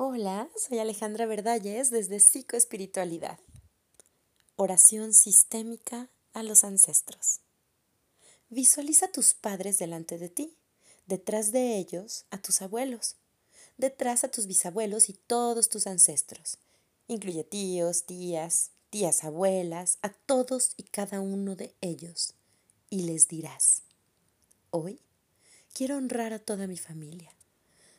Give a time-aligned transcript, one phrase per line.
[0.00, 3.40] Hola, soy Alejandra Verdalles desde Psicoespiritualidad.
[4.54, 7.40] Oración sistémica a los ancestros.
[8.48, 10.56] Visualiza a tus padres delante de ti,
[11.08, 13.16] detrás de ellos a tus abuelos,
[13.76, 16.58] detrás a tus bisabuelos y todos tus ancestros.
[17.08, 22.34] Incluye tíos, tías, tías abuelas, a todos y cada uno de ellos.
[22.88, 23.82] Y les dirás,
[24.70, 25.00] hoy
[25.72, 27.32] quiero honrar a toda mi familia,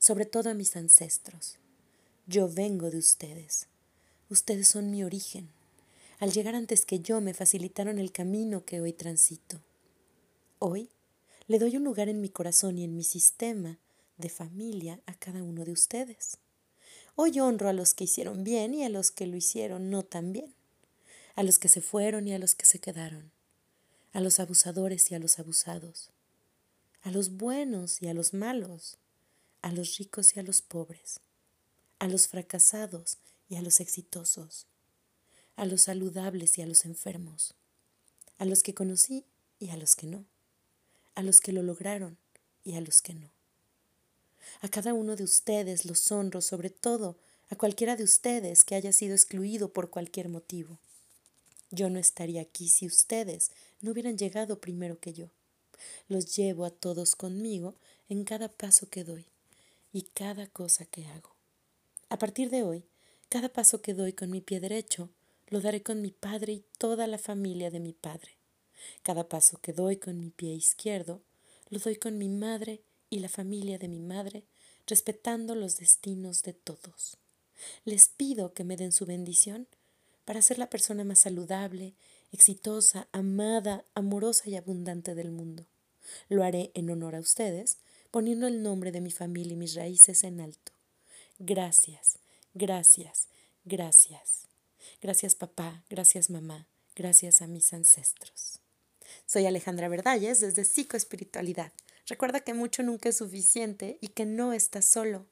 [0.00, 1.56] sobre todo a mis ancestros
[2.26, 3.66] yo vengo de ustedes.
[4.30, 5.50] Ustedes son mi origen.
[6.18, 9.60] Al llegar antes que yo me facilitaron el camino que hoy transito.
[10.58, 10.88] Hoy
[11.48, 13.78] le doy un lugar en mi corazón y en mi sistema
[14.16, 16.38] de familia a cada uno de ustedes.
[17.14, 20.32] Hoy honro a los que hicieron bien y a los que lo hicieron no tan
[20.32, 20.54] bien,
[21.34, 23.32] a los que se fueron y a los que se quedaron,
[24.14, 26.10] a los abusadores y a los abusados,
[27.02, 28.96] a los buenos y a los malos,
[29.60, 31.20] a los ricos y a los pobres
[32.04, 33.16] a los fracasados
[33.48, 34.66] y a los exitosos,
[35.56, 37.54] a los saludables y a los enfermos,
[38.36, 39.24] a los que conocí
[39.58, 40.26] y a los que no,
[41.14, 42.18] a los que lo lograron
[42.62, 43.30] y a los que no.
[44.60, 47.16] A cada uno de ustedes los honro, sobre todo
[47.48, 50.76] a cualquiera de ustedes que haya sido excluido por cualquier motivo.
[51.70, 55.30] Yo no estaría aquí si ustedes no hubieran llegado primero que yo.
[56.08, 57.76] Los llevo a todos conmigo
[58.10, 59.24] en cada paso que doy
[59.90, 61.33] y cada cosa que hago.
[62.14, 62.84] A partir de hoy,
[63.28, 65.10] cada paso que doy con mi pie derecho,
[65.48, 68.36] lo daré con mi padre y toda la familia de mi padre.
[69.02, 71.22] Cada paso que doy con mi pie izquierdo,
[71.70, 74.44] lo doy con mi madre y la familia de mi madre,
[74.86, 77.16] respetando los destinos de todos.
[77.84, 79.66] Les pido que me den su bendición
[80.24, 81.94] para ser la persona más saludable,
[82.30, 85.66] exitosa, amada, amorosa y abundante del mundo.
[86.28, 87.78] Lo haré en honor a ustedes,
[88.12, 90.73] poniendo el nombre de mi familia y mis raíces en alto.
[91.38, 92.18] Gracias,
[92.54, 93.28] gracias,
[93.64, 94.48] gracias.
[95.00, 98.60] Gracias papá, gracias mamá, gracias a mis ancestros.
[99.26, 101.72] Soy Alejandra Verdalles desde Psicoespiritualidad.
[102.06, 105.26] Recuerda que mucho nunca es suficiente y que no estás solo.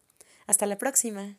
[0.46, 1.38] Hasta la próxima.